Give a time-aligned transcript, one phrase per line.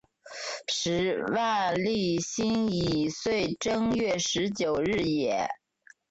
[0.67, 5.47] 时万历辛己岁正月十九日也。